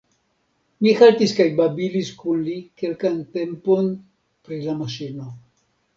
[0.85, 3.95] Mi haltis kaj babilis kun li kelkan tempon
[4.47, 5.29] pri la maŝino.